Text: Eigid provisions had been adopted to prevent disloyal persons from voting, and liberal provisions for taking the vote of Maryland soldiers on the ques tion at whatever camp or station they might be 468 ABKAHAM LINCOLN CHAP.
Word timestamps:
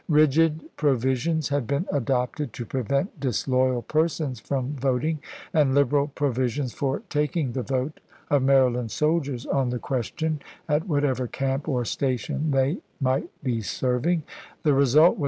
Eigid 0.11 0.65
provisions 0.77 1.49
had 1.49 1.67
been 1.67 1.85
adopted 1.91 2.53
to 2.53 2.65
prevent 2.65 3.19
disloyal 3.19 3.83
persons 3.83 4.39
from 4.39 4.73
voting, 4.73 5.19
and 5.53 5.75
liberal 5.75 6.07
provisions 6.07 6.73
for 6.73 7.03
taking 7.07 7.51
the 7.51 7.61
vote 7.61 7.99
of 8.31 8.41
Maryland 8.41 8.89
soldiers 8.89 9.45
on 9.45 9.69
the 9.69 9.77
ques 9.77 10.11
tion 10.17 10.41
at 10.67 10.87
whatever 10.87 11.27
camp 11.27 11.69
or 11.69 11.85
station 11.85 12.49
they 12.49 12.79
might 12.99 13.29
be 13.43 13.61
468 13.61 13.93
ABKAHAM 13.93 14.23
LINCOLN 14.65 15.05
CHAP. 15.05 15.19